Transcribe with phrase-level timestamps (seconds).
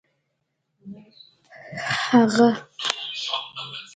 [2.03, 2.49] هغه